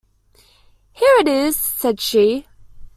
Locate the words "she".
2.01-2.47